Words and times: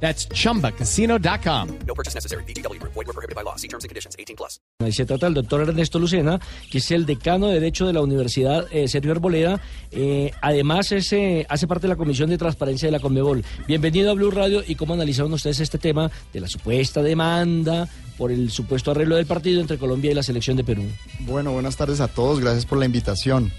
That's 0.00 0.28
chumbacasino.com. 0.28 1.68
No 1.86 1.94
purchase 1.94 2.14
necessary. 2.14 2.44
BGW. 2.44 2.80
Void 2.82 3.06
were 3.06 3.12
prohibited 3.12 3.34
by 3.34 3.42
law. 3.42 3.56
See 3.56 3.68
terms 3.68 3.84
and 3.84 3.88
conditions. 3.88 4.14
18 4.18 4.36
plus. 4.36 4.60
Se 4.92 5.06
trata 5.06 5.26
del 5.26 5.34
doctor 5.34 5.62
Ernesto 5.62 5.98
Lucena, 5.98 6.38
que 6.70 6.78
es 6.78 6.90
el 6.90 7.06
decano 7.06 7.48
de 7.48 7.54
Derecho 7.54 7.86
de 7.86 7.92
la 7.94 8.02
Universidad 8.02 8.66
eh, 8.70 8.88
Sergio 8.88 9.12
Arboleda. 9.12 9.60
Eh, 9.90 10.32
además, 10.42 10.92
es, 10.92 11.12
eh, 11.12 11.46
hace 11.48 11.66
parte 11.66 11.86
de 11.86 11.94
la 11.94 11.96
Comisión 11.96 12.28
de 12.28 12.38
Transparencia 12.38 12.86
de 12.86 12.92
la 12.92 13.00
Conmebol. 13.00 13.42
Bienvenido 13.66 14.10
a 14.10 14.14
Blue 14.14 14.30
Radio 14.30 14.62
y 14.66 14.74
cómo 14.74 14.94
analizaron 14.94 15.32
ustedes 15.32 15.60
este 15.60 15.78
tema 15.78 16.10
de 16.32 16.40
la 16.40 16.48
supuesta 16.48 17.02
demanda 17.02 17.88
por 18.16 18.30
el 18.30 18.50
supuesto 18.50 18.90
arreglo 18.90 19.16
del 19.16 19.26
partido 19.26 19.60
entre 19.60 19.78
Colombia 19.78 20.10
y 20.10 20.14
la 20.14 20.22
selección 20.22 20.56
de 20.56 20.64
Perú. 20.64 20.84
Bueno, 21.20 21.52
buenas 21.52 21.76
tardes 21.76 22.00
a 22.00 22.08
todos, 22.08 22.40
gracias 22.40 22.66
por 22.66 22.78
la 22.78 22.86
invitación. 22.86 23.52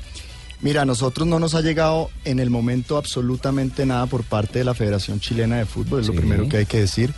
Mira, 0.59 0.81
a 0.81 0.85
nosotros 0.85 1.27
no 1.27 1.37
nos 1.37 1.53
ha 1.53 1.61
llegado 1.61 2.09
en 2.25 2.39
el 2.39 2.49
momento 2.49 2.97
absolutamente 2.97 3.85
nada 3.85 4.07
por 4.07 4.23
parte 4.23 4.59
de 4.59 4.65
la 4.65 4.73
Federación 4.73 5.19
Chilena 5.19 5.57
de 5.57 5.65
Fútbol, 5.65 6.01
es 6.01 6.07
lo 6.07 6.15
primero 6.15 6.49
que 6.49 6.57
hay 6.57 6.65
que 6.65 6.79
decir. 6.79 7.13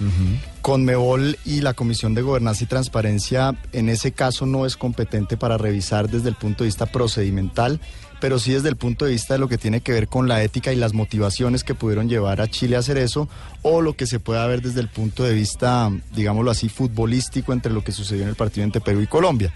Conmebol 0.62 1.38
y 1.46 1.62
la 1.62 1.74
Comisión 1.74 2.14
de 2.14 2.22
Gobernanza 2.22 2.66
y 2.66 2.68
Transparencia 2.68 3.56
en 3.72 3.88
ese 3.88 4.12
caso 4.12 4.46
no 4.46 4.66
es 4.66 4.76
competente 4.76 5.38
para 5.38 5.58
revisar 5.58 6.10
desde 6.10 6.28
el 6.28 6.36
punto 6.36 6.64
de 6.64 6.68
vista 6.68 6.86
procedimental, 6.86 7.80
pero 8.20 8.40
sí 8.40 8.52
desde 8.52 8.68
el 8.68 8.76
punto 8.76 9.06
de 9.06 9.12
vista 9.12 9.36
de 9.36 9.40
lo 9.40 9.48
que 9.48 9.58
tiene 9.58 9.80
que 9.80 9.94
ver 9.94 10.10
con 10.10 10.28
la 10.28 10.44
ética 10.44 10.74
y 10.74 10.76
las 10.76 10.94
motivaciones 10.94 11.64
que 11.64 11.76
pudieron 11.76 12.10
llevar 12.10 12.42
a 12.42 12.50
Chile 12.50 12.76
a 12.76 12.80
hacer 12.80 12.98
eso, 12.98 13.30
o 13.62 13.82
lo 13.82 13.96
que 13.96 14.06
se 14.06 14.20
pueda 14.20 14.46
ver 14.48 14.62
desde 14.62 14.82
el 14.82 14.90
punto 14.90 15.24
de 15.24 15.34
vista, 15.34 15.90
digámoslo 16.14 16.52
así, 16.52 16.68
futbolístico 16.68 17.54
entre 17.54 17.72
lo 17.72 17.86
que 17.86 17.94
sucedió 17.94 18.24
en 18.24 18.30
el 18.30 18.36
partido 18.36 18.66
entre 18.66 18.82
Perú 18.82 19.00
y 19.00 19.08
Colombia. 19.08 19.54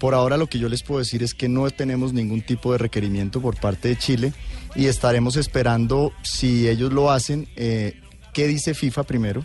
Por 0.00 0.14
ahora 0.14 0.38
lo 0.38 0.46
que 0.46 0.58
yo 0.58 0.70
les 0.70 0.82
puedo 0.82 0.98
decir 0.98 1.22
es 1.22 1.34
que 1.34 1.50
no 1.50 1.68
tenemos 1.70 2.14
ningún 2.14 2.40
tipo 2.40 2.72
de 2.72 2.78
requerimiento 2.78 3.42
por 3.42 3.60
parte 3.60 3.88
de 3.88 3.96
Chile 3.96 4.32
y 4.74 4.86
estaremos 4.86 5.36
esperando 5.36 6.12
si 6.22 6.68
ellos 6.68 6.90
lo 6.90 7.10
hacen, 7.10 7.46
eh, 7.54 8.00
qué 8.32 8.48
dice 8.48 8.72
FIFA 8.72 9.02
primero 9.02 9.44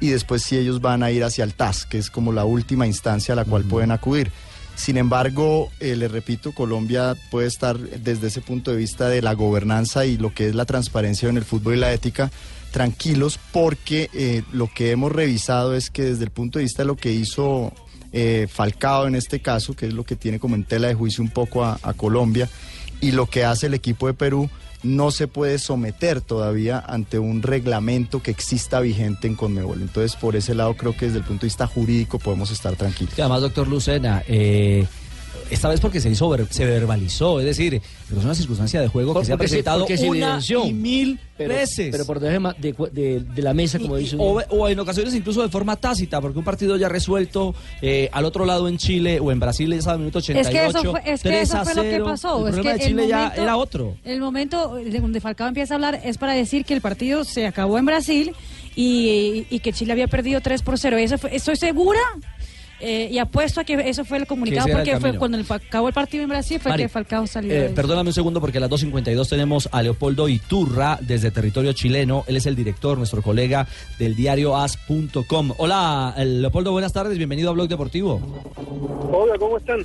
y 0.00 0.08
después 0.08 0.42
si 0.42 0.58
ellos 0.58 0.82
van 0.82 1.02
a 1.02 1.10
ir 1.10 1.24
hacia 1.24 1.42
el 1.42 1.54
TAS, 1.54 1.86
que 1.86 1.96
es 1.96 2.10
como 2.10 2.34
la 2.34 2.44
última 2.44 2.86
instancia 2.86 3.32
a 3.32 3.36
la 3.36 3.46
cual 3.46 3.64
pueden 3.64 3.92
acudir. 3.92 4.30
Sin 4.76 4.98
embargo, 4.98 5.70
eh, 5.80 5.96
les 5.96 6.10
repito, 6.10 6.52
Colombia 6.52 7.16
puede 7.30 7.46
estar 7.46 7.78
desde 7.78 8.26
ese 8.26 8.42
punto 8.42 8.72
de 8.72 8.76
vista 8.76 9.08
de 9.08 9.22
la 9.22 9.32
gobernanza 9.32 10.04
y 10.04 10.18
lo 10.18 10.34
que 10.34 10.48
es 10.48 10.54
la 10.54 10.66
transparencia 10.66 11.30
en 11.30 11.38
el 11.38 11.44
fútbol 11.44 11.76
y 11.76 11.78
la 11.78 11.92
ética 11.94 12.30
tranquilos 12.72 13.38
porque 13.52 14.10
eh, 14.12 14.42
lo 14.52 14.68
que 14.68 14.90
hemos 14.90 15.12
revisado 15.12 15.74
es 15.74 15.90
que 15.90 16.02
desde 16.02 16.24
el 16.24 16.30
punto 16.30 16.58
de 16.58 16.64
vista 16.64 16.82
de 16.82 16.88
lo 16.88 16.96
que 16.96 17.12
hizo 17.12 17.72
eh, 18.14 18.46
Falcao 18.48 19.08
en 19.08 19.16
este 19.16 19.40
caso, 19.40 19.74
que 19.74 19.86
es 19.86 19.92
lo 19.92 20.04
que 20.04 20.14
tiene 20.14 20.38
como 20.38 20.54
en 20.54 20.62
tela 20.62 20.86
de 20.86 20.94
juicio 20.94 21.22
un 21.22 21.30
poco 21.30 21.64
a, 21.64 21.78
Colombia, 21.96 22.48
y 23.00 23.10
lo 23.10 23.26
que 23.26 23.44
hace 23.44 23.66
el 23.66 23.74
equipo 23.74 24.06
de 24.06 24.14
Perú, 24.14 24.48
no 24.84 25.10
se 25.10 25.26
puede 25.26 25.58
someter 25.58 26.20
todavía 26.20 26.78
ante 26.78 27.18
un 27.18 27.42
reglamento 27.42 28.22
que 28.22 28.30
exista 28.30 28.80
vigente 28.80 29.26
en 29.26 29.34
Conmebol. 29.34 29.82
Entonces, 29.82 30.14
por 30.14 30.36
ese 30.36 30.54
lado, 30.54 30.76
creo 30.76 30.96
que 30.96 31.06
desde 31.06 31.18
el 31.18 31.24
punto 31.24 31.42
de 31.42 31.46
vista 31.46 31.66
jurídico 31.66 32.18
podemos 32.18 32.50
estar 32.50 32.76
tranquilos. 32.76 33.18
Además, 33.18 33.40
doctor 33.40 33.66
Lucena, 33.66 34.22
eh, 34.28 34.86
esta 35.50 35.68
vez 35.68 35.80
porque 35.80 36.00
se 36.00 36.08
hizo, 36.10 36.28
ver- 36.28 36.46
se 36.50 36.64
verbalizó, 36.64 37.38
es 37.40 37.46
decir, 37.46 37.80
pero 38.08 38.20
es 38.20 38.24
una 38.24 38.34
circunstancia 38.34 38.80
de 38.80 38.88
juego 38.88 39.14
que 39.18 39.24
se 39.26 39.32
ha 39.32 39.36
presentado 39.36 39.86
se 39.86 40.08
una 40.08 40.38
y 40.66 40.72
mil 40.72 41.20
Pero, 41.36 41.54
veces. 41.54 41.88
pero 41.90 42.04
por 42.06 42.20
debajo 42.20 42.54
de, 42.60 42.72
de- 42.92 43.20
de 43.20 43.42
la 43.42 43.52
mesa, 43.54 43.78
como 43.78 43.98
Y- 43.98 44.02
dice 44.04 44.16
o, 44.18 44.40
o 44.50 44.68
en 44.68 44.78
ocasiones 44.78 45.14
incluso 45.14 45.42
de 45.42 45.48
forma 45.48 45.76
tácita, 45.76 46.20
porque 46.20 46.38
un 46.38 46.44
partido 46.44 46.76
ya 46.76 46.88
resuelto 46.88 47.54
eh, 47.82 48.08
al 48.12 48.24
otro 48.24 48.44
lado 48.44 48.68
en 48.68 48.78
Chile 48.78 49.20
o 49.20 49.30
en 49.32 49.40
Brasil 49.40 49.72
es 49.72 49.86
al 49.86 49.98
minuto 49.98 50.18
88. 50.18 50.48
Es 50.48 50.72
que 50.72 50.78
eso 50.78 50.90
fue, 50.90 51.00
es 51.12 51.22
que 51.22 51.28
3 51.28 51.42
eso 51.48 51.56
a 51.58 51.64
fue 51.64 51.74
lo 51.74 51.82
que 51.82 51.90
0. 51.90 52.04
pasó. 52.04 52.38
El 52.40 52.46
es 52.48 52.52
problema 52.54 52.72
que 52.76 52.78
de 52.82 52.88
Chile 52.90 53.02
el 53.04 53.08
ya 53.08 53.16
momento, 53.18 53.42
era 53.42 53.56
otro. 53.56 53.96
El 54.04 54.20
momento 54.20 54.74
de 54.76 55.00
donde 55.00 55.20
Falcao 55.20 55.48
empieza 55.48 55.74
a 55.74 55.76
hablar 55.76 56.00
es 56.04 56.18
para 56.18 56.32
decir 56.34 56.64
que 56.64 56.74
el 56.74 56.80
partido 56.80 57.24
se 57.24 57.46
acabó 57.46 57.78
en 57.78 57.86
Brasil 57.86 58.32
y, 58.76 59.46
y 59.50 59.58
que 59.60 59.72
Chile 59.72 59.92
había 59.92 60.08
perdido 60.08 60.40
3 60.40 60.62
por 60.62 60.78
0. 60.78 60.96
Eso 60.98 61.18
fue- 61.18 61.34
estoy 61.34 61.56
segura 61.56 62.00
eh, 62.80 63.08
y 63.10 63.18
apuesto 63.18 63.60
a 63.60 63.64
que 63.64 63.74
eso 63.88 64.04
fue 64.04 64.18
el 64.18 64.26
comunicado 64.26 64.68
el 64.68 64.74
porque 64.74 64.98
fue 64.98 65.16
cuando 65.16 65.38
el, 65.38 65.46
acabó 65.48 65.88
el 65.88 65.94
partido 65.94 66.24
en 66.24 66.28
Brasil 66.28 66.60
fue 66.60 66.70
Mari, 66.70 66.84
que 66.84 66.88
Falcao 66.88 67.26
salió. 67.26 67.52
Eh, 67.52 67.72
perdóname 67.74 68.10
un 68.10 68.14
segundo 68.14 68.40
porque 68.40 68.58
a 68.58 68.60
las 68.60 68.70
2.52 68.70 69.28
tenemos 69.28 69.68
a 69.72 69.82
Leopoldo 69.82 70.28
Iturra 70.28 70.98
desde 71.00 71.30
territorio 71.30 71.72
chileno. 71.72 72.24
Él 72.26 72.36
es 72.36 72.46
el 72.46 72.56
director, 72.56 72.98
nuestro 72.98 73.22
colega 73.22 73.66
del 73.98 74.16
diario 74.16 74.56
as.com. 74.56 75.52
Hola, 75.58 76.14
eh, 76.16 76.24
Leopoldo, 76.24 76.72
buenas 76.72 76.92
tardes. 76.92 77.16
Bienvenido 77.16 77.50
a 77.50 77.52
Blog 77.52 77.68
Deportivo. 77.68 78.20
Hola, 79.12 79.38
¿cómo 79.38 79.58
están? 79.58 79.84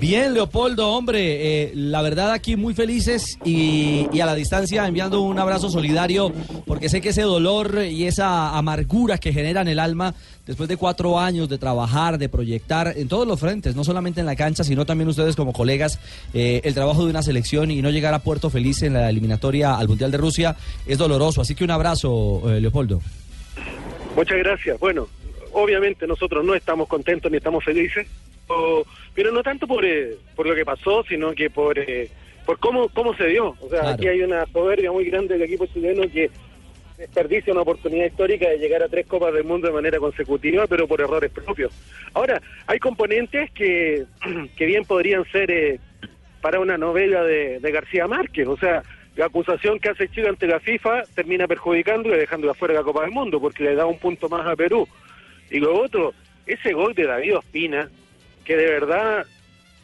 Bien, 0.00 0.32
Leopoldo, 0.32 0.90
hombre, 0.90 1.64
eh, 1.64 1.72
la 1.74 2.02
verdad 2.02 2.30
aquí 2.30 2.54
muy 2.54 2.72
felices 2.72 3.36
y, 3.44 4.06
a 4.20 4.26
la 4.26 4.36
distancia 4.36 4.86
enviando 4.86 5.22
un 5.22 5.40
abrazo 5.40 5.70
solidario 5.70 6.32
porque 6.66 6.88
sé 6.88 7.00
que 7.00 7.08
ese 7.08 7.22
dolor 7.22 7.82
y 7.84 8.04
esa 8.04 8.56
amargura 8.56 9.18
que 9.18 9.32
genera 9.32 9.60
en 9.60 9.66
el 9.66 9.80
alma 9.80 10.14
después 10.46 10.68
de 10.68 10.76
cuatro 10.76 11.18
años 11.18 11.48
de 11.48 11.58
trabajar, 11.58 12.16
de 12.16 12.28
proyectar 12.28 12.94
en 12.96 13.08
todos 13.08 13.26
los 13.26 13.40
frentes, 13.40 13.74
no 13.74 13.82
solamente 13.82 14.20
en 14.20 14.26
la 14.26 14.36
cancha, 14.36 14.62
sino 14.62 14.86
también 14.86 15.08
ustedes 15.08 15.34
como 15.34 15.52
colegas, 15.52 15.98
eh, 16.32 16.60
el 16.62 16.74
trabajo 16.74 17.04
de 17.04 17.10
una 17.10 17.22
selección 17.22 17.72
y 17.72 17.82
no 17.82 17.90
llegar 17.90 18.14
a 18.14 18.20
Puerto 18.20 18.50
Feliz 18.50 18.82
en 18.82 18.92
la 18.92 19.10
eliminatoria 19.10 19.76
al 19.76 19.88
Mundial 19.88 20.12
de 20.12 20.18
Rusia 20.18 20.54
es 20.86 20.98
doloroso. 20.98 21.40
Así 21.40 21.56
que 21.56 21.64
un 21.64 21.72
abrazo, 21.72 22.42
eh, 22.46 22.60
Leopoldo. 22.60 23.00
Muchas 24.14 24.38
gracias. 24.38 24.78
Bueno, 24.78 25.08
obviamente 25.52 26.06
nosotros 26.06 26.44
no 26.44 26.54
estamos 26.54 26.86
contentos 26.86 27.30
ni 27.32 27.38
estamos 27.38 27.64
felices, 27.64 28.06
pero 29.14 29.32
no 29.32 29.42
tanto 29.42 29.66
por, 29.66 29.84
eh, 29.84 30.16
por 30.36 30.46
lo 30.46 30.54
que 30.54 30.64
pasó, 30.64 31.04
sino 31.08 31.32
que 31.32 31.50
por, 31.50 31.78
eh, 31.78 32.08
por 32.46 32.58
cómo, 32.58 32.88
cómo 32.88 33.14
se 33.14 33.26
dio. 33.26 33.56
O 33.60 33.68
sea, 33.68 33.80
Claro. 33.80 33.88
aquí 33.94 34.08
hay 34.08 34.22
una 34.22 34.46
soberbia 34.46 34.90
muy 34.92 35.04
grande 35.04 35.34
del 35.34 35.42
equipo 35.42 35.66
chileno 35.66 36.02
que 36.10 36.30
desperdicia 36.96 37.52
una 37.52 37.62
oportunidad 37.62 38.06
histórica 38.06 38.48
de 38.48 38.58
llegar 38.58 38.82
a 38.82 38.88
tres 38.88 39.06
Copas 39.06 39.32
del 39.32 39.44
Mundo 39.44 39.68
de 39.68 39.72
manera 39.74 39.98
consecutiva, 39.98 40.66
pero 40.66 40.88
por 40.88 41.00
errores 41.00 41.30
propios. 41.30 41.72
Ahora, 42.14 42.40
hay 42.66 42.78
componentes 42.78 43.50
que, 43.52 44.04
que 44.56 44.66
bien 44.66 44.84
podrían 44.84 45.24
ser 45.30 45.50
eh, 45.50 45.80
para 46.40 46.58
una 46.60 46.76
novela 46.76 47.22
de, 47.22 47.60
de 47.60 47.72
García 47.72 48.06
Márquez, 48.06 48.46
o 48.48 48.56
sea, 48.56 48.82
la 49.16 49.26
acusación 49.26 49.80
que 49.80 49.88
hace 49.90 50.08
Chile 50.08 50.28
ante 50.28 50.46
la 50.46 50.60
FIFA 50.60 51.02
termina 51.14 51.48
perjudicando 51.48 52.08
y 52.14 52.18
dejando 52.18 52.48
afuera 52.50 52.74
de 52.74 52.80
la 52.80 52.84
Copa 52.84 53.02
del 53.02 53.10
Mundo, 53.10 53.40
porque 53.40 53.64
le 53.64 53.74
da 53.74 53.84
un 53.84 53.98
punto 53.98 54.28
más 54.28 54.46
a 54.46 54.54
Perú. 54.54 54.86
Y 55.50 55.58
lo 55.58 55.80
otro, 55.80 56.14
ese 56.46 56.72
gol 56.72 56.94
de 56.94 57.04
David 57.04 57.36
Ospina, 57.38 57.88
que 58.48 58.56
de 58.56 58.66
verdad 58.66 59.26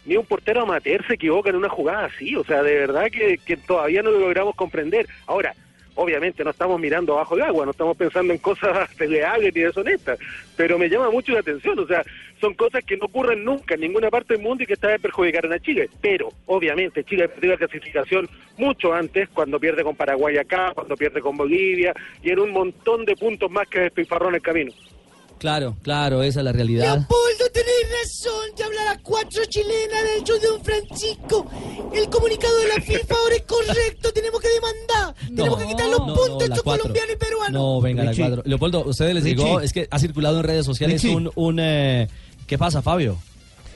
ni 0.06 0.16
un 0.16 0.24
portero 0.24 0.62
amateur 0.62 1.06
se 1.06 1.14
equivoca 1.14 1.50
en 1.50 1.56
una 1.56 1.68
jugada 1.68 2.06
así, 2.06 2.34
o 2.34 2.42
sea, 2.44 2.62
de 2.62 2.74
verdad 2.74 3.08
que, 3.10 3.56
todavía 3.58 4.02
no 4.02 4.10
lo 4.10 4.20
logramos 4.20 4.56
comprender. 4.56 5.06
Ahora, 5.26 5.54
obviamente 5.94 6.42
no 6.44 6.50
estamos 6.50 6.80
mirando 6.80 7.12
abajo 7.12 7.36
del 7.36 7.44
agua, 7.44 7.66
no 7.66 7.72
estamos 7.72 7.94
pensando 7.94 8.32
en 8.32 8.38
cosas 8.38 8.88
peleables 8.98 9.54
ni 9.54 9.60
deshonestas, 9.60 10.18
pero 10.56 10.78
me 10.78 10.88
llama 10.88 11.10
mucho 11.10 11.32
la 11.32 11.40
atención, 11.40 11.78
o 11.78 11.86
sea, 11.86 12.02
son 12.40 12.54
cosas 12.54 12.82
que 12.84 12.96
no 12.96 13.04
ocurren 13.04 13.44
nunca 13.44 13.74
en 13.74 13.82
ninguna 13.82 14.08
parte 14.10 14.32
del 14.32 14.42
mundo 14.42 14.64
y 14.64 14.66
que 14.66 14.72
esta 14.72 14.88
vez 14.88 15.00
perjudicaron 15.00 15.52
a 15.52 15.60
Chile, 15.60 15.90
pero 16.00 16.30
obviamente 16.46 17.04
Chile 17.04 17.28
perdió 17.28 17.50
la 17.50 17.58
clasificación 17.58 18.30
mucho 18.56 18.94
antes, 18.94 19.28
cuando 19.28 19.60
pierde 19.60 19.84
con 19.84 19.94
Paraguay 19.94 20.38
acá, 20.38 20.72
cuando 20.74 20.96
pierde 20.96 21.20
con 21.20 21.36
Bolivia, 21.36 21.92
y 22.22 22.30
en 22.30 22.38
un 22.38 22.50
montón 22.50 23.04
de 23.04 23.14
puntos 23.14 23.50
más 23.50 23.68
que 23.68 23.80
despilfarró 23.80 24.30
el 24.30 24.40
camino. 24.40 24.72
Claro, 25.44 25.76
claro, 25.82 26.22
esa 26.22 26.40
es 26.40 26.44
la 26.44 26.52
realidad. 26.52 26.96
Leopoldo, 26.96 27.50
tenés 27.52 27.74
razón 28.02 28.56
de 28.56 28.64
hablar 28.64 28.88
a 28.96 29.02
cuatro 29.02 29.44
chilenas 29.44 30.02
de 30.02 30.16
hecho 30.16 30.38
de 30.38 30.50
un 30.50 30.64
Francisco. 30.64 31.46
El 31.92 32.08
comunicado 32.08 32.56
de 32.60 32.68
la 32.68 32.74
FIFA 32.80 33.14
ahora 33.14 33.34
es 33.36 33.42
correcto, 33.42 34.10
tenemos 34.14 34.40
que 34.40 34.48
demandar. 34.48 35.14
tenemos 35.36 35.58
que 35.58 35.66
quitar 35.66 35.88
los 35.90 35.98
no, 35.98 36.06
puntos 36.14 36.28
no, 36.28 36.32
cuatro. 36.38 36.54
estos 36.54 36.62
colombianos 36.62 37.12
y 37.12 37.16
peruanos. 37.18 37.52
No, 37.52 37.80
venga, 37.82 38.04
la 38.04 38.14
cuadro. 38.14 38.42
Leopoldo, 38.46 38.84
ustedes 38.86 39.14
les 39.16 39.24
Richie. 39.24 39.36
llegó, 39.36 39.60
es 39.60 39.74
que 39.74 39.86
ha 39.90 39.98
circulado 39.98 40.38
en 40.38 40.44
redes 40.44 40.64
sociales 40.64 41.02
Richie. 41.02 41.14
un... 41.14 41.30
un 41.34 41.58
eh, 41.60 42.08
¿Qué 42.46 42.56
pasa, 42.56 42.80
Fabio? 42.80 43.18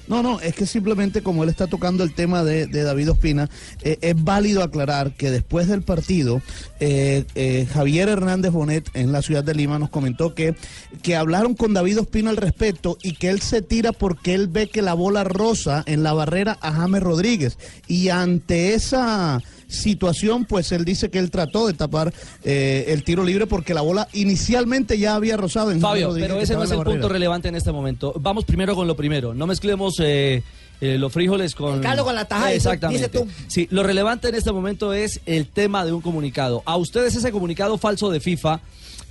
No, 0.08 0.22
no, 0.22 0.40
es 0.40 0.54
que 0.54 0.66
simplemente 0.66 1.22
como 1.22 1.44
él 1.44 1.50
está 1.50 1.66
tocando 1.66 2.02
el 2.02 2.14
tema 2.14 2.42
de, 2.42 2.66
David 2.66 3.10
Ospina, 3.10 3.50
eh, 3.82 3.98
es 4.00 4.24
válido 4.24 4.62
aclarar 4.62 5.12
que 5.12 5.30
después 5.30 5.68
del 5.68 5.82
partido, 5.82 6.40
eh, 6.80 7.24
eh, 7.34 7.66
Javier 7.70 8.08
Hernández 8.08 8.52
Bonet 8.52 8.88
en 8.94 9.12
la 9.12 9.20
ciudad 9.20 9.44
de 9.44 9.54
Lima 9.54 9.78
nos 9.78 9.90
comentó 9.90 10.34
que, 10.34 10.54
que 11.02 11.14
hablaron 11.14 11.54
con 11.54 11.74
David 11.74 12.00
Ospina 12.00 12.30
al 12.30 12.38
respecto 12.38 12.96
y 13.02 13.14
que 13.14 13.28
él 13.28 13.40
se 13.42 13.60
tira 13.60 13.92
porque 13.92 14.34
él 14.34 14.48
ve 14.48 14.68
que 14.68 14.80
la 14.80 14.94
bola 14.94 15.24
rosa 15.24 15.82
en 15.86 16.02
la 16.02 16.14
barrera 16.14 16.56
a 16.62 16.72
James 16.72 17.02
Rodríguez. 17.02 17.58
Y 17.86 18.08
ante 18.08 18.74
esa 18.74 19.42
situación, 19.68 20.44
pues 20.44 20.72
él 20.72 20.84
dice 20.84 21.10
que 21.10 21.18
él 21.18 21.30
trató 21.30 21.66
de 21.66 21.74
tapar 21.74 22.12
eh, 22.42 22.86
el 22.88 23.04
tiro 23.04 23.22
libre 23.22 23.46
porque 23.46 23.74
la 23.74 23.82
bola 23.82 24.08
inicialmente 24.14 24.98
ya 24.98 25.14
había 25.14 25.36
rozado 25.36 25.70
en 25.70 25.80
Fabio, 25.80 26.08
Rodríguez, 26.08 26.28
pero 26.28 26.40
ese 26.40 26.54
no 26.54 26.64
es 26.64 26.70
el 26.70 26.82
punto 26.82 27.08
relevante 27.08 27.48
en 27.48 27.54
este 27.54 27.70
momento. 27.70 28.14
Vamos 28.18 28.44
primero 28.44 28.74
con 28.74 28.86
lo 28.86 28.96
primero. 28.96 29.34
No 29.34 29.46
mezclemos 29.46 30.00
eh, 30.00 30.42
eh, 30.80 30.96
los 30.98 31.12
frijoles 31.12 31.54
con... 31.54 31.76
El 31.76 31.80
caldo 31.80 32.04
con 32.04 32.14
la 32.14 32.24
taja, 32.24 32.52
Exactamente. 32.52 33.08
dice 33.08 33.10
tú. 33.10 33.28
Sí, 33.46 33.68
lo 33.70 33.82
relevante 33.82 34.28
en 34.28 34.34
este 34.34 34.52
momento 34.52 34.92
es 34.92 35.20
el 35.26 35.46
tema 35.46 35.84
de 35.84 35.92
un 35.92 36.00
comunicado. 36.00 36.62
¿A 36.64 36.76
ustedes 36.76 37.14
ese 37.14 37.30
comunicado 37.30 37.78
falso 37.78 38.10
de 38.10 38.20
FIFA 38.20 38.60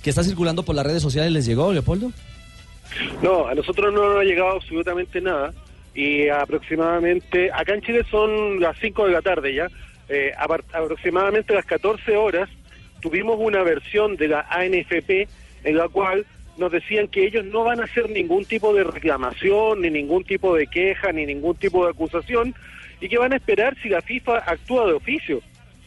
que 0.02 0.10
está 0.10 0.24
circulando 0.24 0.64
por 0.64 0.74
las 0.74 0.86
redes 0.86 1.02
sociales 1.02 1.32
les 1.32 1.46
llegó, 1.46 1.72
Leopoldo? 1.72 2.12
No, 3.22 3.46
a 3.46 3.54
nosotros 3.54 3.92
no 3.92 4.08
nos 4.08 4.20
ha 4.20 4.24
llegado 4.24 4.52
absolutamente 4.52 5.20
nada 5.20 5.52
y 5.94 6.28
aproximadamente, 6.28 7.50
acá 7.52 7.74
en 7.74 7.82
Chile 7.82 8.04
son 8.10 8.60
las 8.60 8.76
5 8.80 9.06
de 9.06 9.12
la 9.12 9.22
tarde 9.22 9.54
ya, 9.54 9.68
eh, 10.08 10.32
aproximadamente 10.36 11.54
las 11.54 11.66
14 11.66 12.16
horas 12.16 12.48
tuvimos 13.00 13.36
una 13.38 13.62
versión 13.62 14.16
de 14.16 14.28
la 14.28 14.46
ANFP 14.50 15.28
en 15.64 15.76
la 15.76 15.88
cual 15.88 16.26
nos 16.56 16.72
decían 16.72 17.08
que 17.08 17.24
ellos 17.24 17.44
no 17.44 17.64
van 17.64 17.80
a 17.80 17.84
hacer 17.84 18.10
ningún 18.10 18.44
tipo 18.44 18.74
de 18.74 18.84
reclamación, 18.84 19.82
ni 19.82 19.90
ningún 19.90 20.24
tipo 20.24 20.54
de 20.56 20.66
queja, 20.66 21.12
ni 21.12 21.24
ningún 21.24 21.56
tipo 21.56 21.84
de 21.84 21.90
acusación 21.90 22.54
y 23.00 23.08
que 23.08 23.18
van 23.18 23.32
a 23.32 23.36
esperar 23.36 23.76
si 23.80 23.88
la 23.88 24.02
FIFA 24.02 24.38
actúa 24.38 24.86
de 24.86 24.92
oficio. 24.94 25.40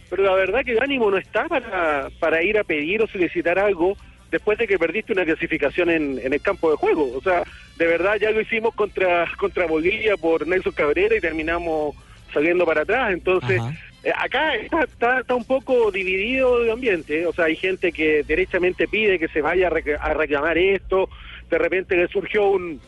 Pero 0.09 0.23
la 0.23 0.33
verdad 0.33 0.63
que 0.63 0.71
el 0.71 0.81
ánimo 0.81 1.11
no 1.11 1.17
está 1.17 1.47
para, 1.47 2.09
para 2.19 2.43
ir 2.43 2.57
a 2.57 2.63
pedir 2.63 3.01
o 3.01 3.07
solicitar 3.07 3.59
algo 3.59 3.97
después 4.29 4.57
de 4.57 4.67
que 4.67 4.79
perdiste 4.79 5.13
una 5.13 5.25
clasificación 5.25 5.89
en, 5.89 6.19
el 6.23 6.41
campo 6.41 6.71
de 6.71 6.77
juego. 6.77 7.11
O 7.15 7.21
sea, 7.21 7.43
de 7.77 7.85
verdad 7.85 8.15
ya 8.19 8.31
lo 8.31 8.41
hicimos 8.41 8.73
contra, 8.75 9.29
contra 9.37 9.67
Bolivia 9.67 10.15
por 10.15 10.47
Nelson 10.47 10.73
Cabrera 10.73 11.15
y 11.15 11.21
terminamos 11.21 11.95
saliendo 12.33 12.65
para 12.65 12.81
atrás. 12.81 13.11
Entonces. 13.13 13.61
Eh, 14.03 14.11
acá 14.15 14.55
está, 14.55 14.83
está, 14.83 15.19
está 15.19 15.35
un 15.35 15.45
poco 15.45 15.91
dividido 15.91 16.61
el 16.63 16.71
ambiente. 16.71 17.25
O 17.27 17.33
sea, 17.33 17.45
hay 17.45 17.55
gente 17.55 17.91
que 17.91 18.23
derechamente 18.23 18.87
pide 18.87 19.19
que 19.19 19.27
se 19.27 19.41
vaya 19.41 19.67
a, 19.67 19.71
rec- 19.71 19.97
a 19.99 20.13
reclamar 20.13 20.57
esto. 20.57 21.09
De 21.49 21.57
repente 21.57 21.95
le 21.95 22.07
surgió 22.07 22.49
un, 22.49 22.79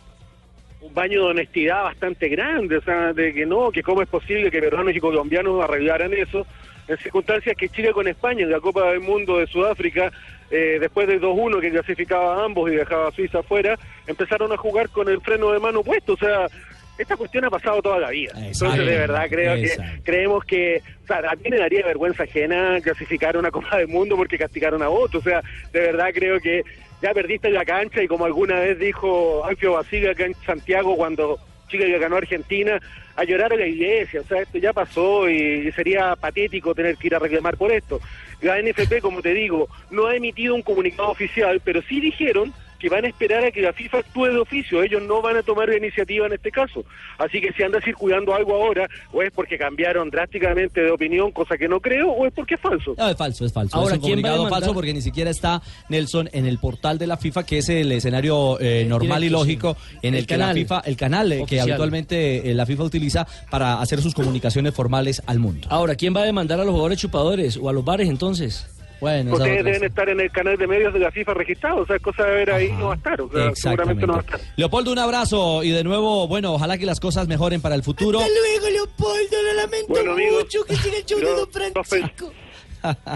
un 0.82 0.94
baño 0.94 1.24
de 1.26 1.32
honestidad 1.32 1.84
bastante 1.84 2.30
grande, 2.30 2.78
o 2.78 2.82
sea, 2.82 3.14
de 3.14 3.34
que 3.34 3.46
no, 3.46 3.72
que 3.72 3.84
cómo 3.84 4.02
es 4.02 4.10
posible 4.10 4.50
que 4.52 4.60
peruanos 4.62 4.96
y 4.96 5.00
colombianos 5.00 5.64
arreglaran 5.64 6.14
eso, 6.14 6.46
en 6.88 6.98
circunstancias 6.98 7.56
que 7.58 7.70
Chile 7.70 7.92
con 7.94 8.08
España 8.08 8.42
en 8.44 8.52
la 8.52 8.60
Copa 8.60 8.92
del 8.92 9.00
Mundo 9.00 9.38
de 9.38 9.48
Sudáfrica, 9.48 10.12
eh, 10.52 10.78
después 10.80 11.08
de 11.08 11.20
2-1 11.22 11.62
que 11.62 11.72
clasificaba 11.72 12.36
a 12.42 12.46
ambos 12.46 12.70
y 12.72 12.76
dejaba 12.76 13.08
a 13.08 13.12
Suiza 13.12 13.40
afuera, 13.40 13.78
empezaron 14.08 14.52
a 14.52 14.58
jugar 14.58 14.90
con 14.90 15.08
el 15.08 15.22
freno 15.22 15.52
de 15.52 15.60
mano 15.60 15.82
puesto, 15.84 16.14
o 16.14 16.18
sea, 16.18 16.48
esta 16.98 17.18
cuestión 17.18 17.46
ha 17.46 17.50
pasado 17.50 17.82
toda 17.82 18.00
la 18.00 18.10
vida. 18.10 18.34
Entonces, 18.36 18.86
de 18.86 18.98
verdad, 18.98 19.26
creo 19.30 19.56
Exacto. 19.56 19.84
que 19.84 20.04
creemos 20.04 20.46
que, 20.46 20.82
o 21.04 21.08
sea, 21.08 21.18
a 21.18 21.36
mí 21.36 21.50
me 21.50 21.58
daría 21.58 21.86
vergüenza 21.86 22.24
ajena 22.24 22.80
clasificar 22.82 23.36
una 23.38 23.52
Copa 23.52 23.78
del 23.78 23.88
Mundo 23.88 24.16
porque 24.16 24.38
castigaron 24.38 24.82
a 24.84 24.90
otro, 24.90 25.20
o 25.20 25.24
sea, 25.24 25.42
de 25.72 25.80
verdad 25.80 26.10
creo 26.14 26.40
que 26.40 26.64
ya 27.02 27.14
perdiste 27.14 27.50
la 27.50 27.66
cancha 27.66 28.02
y 28.02 28.08
como 28.08 28.26
alguna 28.26 28.60
vez 28.60 28.80
dijo 28.80 29.44
Alfio 29.44 29.74
Basile 29.74 30.12
acá 30.12 30.26
en 30.26 30.36
Santiago 30.46 30.96
cuando 30.96 31.40
Chile 31.68 31.88
le 31.88 32.00
ganó 32.00 32.18
Argentina, 32.18 32.80
a 33.16 33.24
llorar 33.24 33.54
a 33.54 33.56
la 33.58 33.68
iglesia, 33.68 34.22
o 34.22 34.24
sea, 34.24 34.42
esto 34.42 34.58
ya 34.58 34.74
pasó 34.74 35.30
y 35.30 35.72
sería 35.72 36.16
patético 36.16 36.74
tener 36.74 36.98
que 36.98 37.08
ir 37.08 37.16
a 37.16 37.20
reclamar 37.20 37.58
por 37.58 37.72
esto. 37.72 38.00
La 38.42 38.62
NFP, 38.62 39.02
como 39.02 39.22
te 39.22 39.34
digo, 39.34 39.68
no 39.92 40.08
ha 40.08 40.16
emitido 40.16 40.56
un 40.56 40.62
comunicado 40.62 41.10
oficial, 41.10 41.62
pero 41.64 41.82
sí 41.82 42.00
dijeron 42.00 42.54
que 42.84 42.90
van 42.90 43.06
a 43.06 43.08
esperar 43.08 43.46
a 43.46 43.52
que 43.52 43.62
la 43.62 43.72
FIFA 43.72 44.00
actúe 44.00 44.26
de 44.26 44.38
oficio, 44.40 44.84
ellos 44.84 45.02
no 45.04 45.22
van 45.22 45.38
a 45.38 45.42
tomar 45.42 45.70
la 45.70 45.78
iniciativa 45.78 46.28
en 46.28 46.34
este 46.34 46.52
caso. 46.52 46.84
Así 47.18 47.40
que 47.40 47.54
si 47.54 47.64
anda 47.64 47.80
circulando 47.80 48.36
algo 48.36 48.54
ahora, 48.56 48.90
o 49.14 49.22
es 49.22 49.32
porque 49.32 49.58
cambiaron 49.58 50.10
drásticamente 50.10 50.82
de 50.82 50.92
opinión, 50.92 51.32
cosa 51.32 51.58
que 51.58 51.70
no 51.70 51.80
creo, 51.80 52.12
o 52.12 52.28
es 52.28 52.34
porque 52.34 52.56
es 52.56 52.60
falso. 52.60 52.94
No, 52.98 53.08
es 53.08 53.16
falso, 53.16 53.46
es 53.46 53.54
falso. 53.54 53.78
Ahora, 53.78 53.96
es 53.96 54.02
un 54.02 54.06
¿quién 54.06 54.22
va 54.22 54.48
a 54.48 54.50
falso 54.50 54.74
porque 54.74 54.94
ni 54.94 55.02
siquiera 55.02 55.30
está 55.30 55.62
Nelson 55.88 56.30
en 56.34 56.46
el 56.46 56.58
portal 56.58 56.98
de 56.98 57.08
la 57.08 57.16
FIFA, 57.16 57.46
que 57.46 57.60
es 57.60 57.70
el 57.70 57.90
escenario 57.94 58.60
eh, 58.60 58.84
normal 58.86 59.24
y 59.24 59.30
lógico 59.30 59.78
en 60.02 60.16
el, 60.16 60.22
El 60.22 60.28
que 60.28 60.36
la 60.36 60.54
FIFA, 60.54 60.82
el 60.82 60.98
canal 60.98 61.32
eh, 61.32 61.46
que 61.48 61.62
habitualmente 61.62 62.52
eh, 62.52 62.54
la 62.54 62.66
FIFA 62.66 62.84
utiliza 62.84 63.26
para 63.50 63.80
hacer 63.80 64.02
sus 64.02 64.14
comunicaciones 64.14 64.74
formales 64.74 65.24
al 65.26 65.40
mundo. 65.40 65.70
Ahora, 65.72 65.96
¿quién 65.96 66.14
va 66.14 66.24
a 66.24 66.26
demandar 66.26 66.60
a 66.60 66.66
los 66.66 66.72
jugadores 66.72 67.00
chupadores 67.00 67.56
o 67.56 67.70
a 67.70 67.72
los 67.72 67.86
bares 67.86 68.10
entonces? 68.10 68.68
Bueno, 69.04 69.34
Ustedes 69.34 69.66
deben 69.66 69.84
estar 69.84 70.08
en 70.08 70.22
el 70.22 70.32
canal 70.32 70.56
de 70.56 70.66
medios 70.66 70.94
de 70.94 71.00
la 71.00 71.12
FIFA 71.12 71.34
registrado, 71.34 71.82
o 71.82 71.86
sea, 71.86 71.98
es 71.98 72.02
cosa 72.02 72.24
de 72.24 72.36
ver 72.36 72.52
ahí, 72.52 72.72
no 72.72 72.86
va 72.88 72.94
a 72.94 72.96
estar, 72.96 73.20
o 73.20 73.30
sea, 73.30 73.52
seguramente 73.54 74.08
no 74.08 74.14
va 74.14 74.20
a 74.20 74.22
estar. 74.22 74.40
Leopoldo, 74.56 74.94
un 74.94 75.00
abrazo 75.00 75.62
y 75.62 75.72
de 75.72 75.84
nuevo, 75.84 76.26
bueno, 76.30 76.54
ojalá 76.54 76.78
que 76.78 76.86
las 76.86 77.02
cosas 77.02 77.28
mejoren 77.28 77.60
para 77.60 77.76
el 77.76 77.84
futuro. 77.84 78.20
Hasta 78.20 78.32
luego, 78.32 78.70
Leopoldo. 78.70 79.42
Lo 79.44 79.54
lamento 79.56 79.88
Bueno, 79.90 80.14
amigos, 80.14 80.44
mucho 80.46 80.64
que 80.64 80.76
siga 80.78 80.98
el 81.00 81.06
show 81.06 81.20
de 81.20 81.26
Don 81.26 81.52
Francisco. 81.52 82.32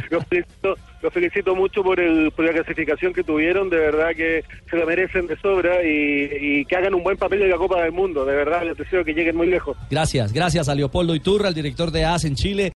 Los 0.10 0.26
felicito, 0.28 0.76
los 1.02 1.14
felicito 1.14 1.56
mucho 1.56 1.84
por, 1.84 2.00
el, 2.00 2.32
por 2.32 2.46
la 2.46 2.52
clasificación 2.52 3.14
que 3.14 3.24
tuvieron, 3.24 3.70
de 3.70 3.78
verdad 3.78 4.10
que 4.16 4.44
se 4.70 4.78
la 4.78 4.86
merecen 4.86 5.28
de 5.28 5.38
sobra 5.40 5.84
y, 5.84 6.30
y 6.60 6.66
que 6.66 6.76
hagan 6.76 6.94
un 6.94 7.04
buen 7.04 7.18
papel 7.18 7.42
en 7.44 7.50
la 7.50 7.58
Copa 7.58 7.82
del 7.82 7.92
Mundo, 7.92 8.26
de 8.26 8.36
verdad 8.36 8.64
les 8.64 8.78
deseo 8.78 9.04
que 9.04 9.14
lleguen 9.14 9.36
muy 9.36 9.48
lejos. 9.48 9.78
Gracias, 9.90 10.32
gracias 10.34 10.70
a 10.70 10.76
Leopoldo 10.76 11.16
Iturra, 11.16 11.50
el 11.50 11.54
director 11.54 11.92
de 11.92 12.06
AS 12.06 12.26
en 12.26 12.36
Chile. 12.36 12.74